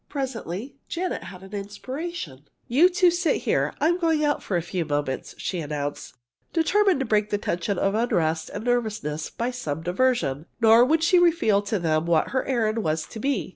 [0.09, 2.47] Presently Janet had an inspiration.
[2.67, 3.71] "You two sit here.
[3.79, 6.15] I'm going out for a few moments," she announced,
[6.53, 10.47] determined to break the tension of unrest and nervousness by some diversion.
[10.59, 13.49] Nor would she reveal to them what her errand was to be.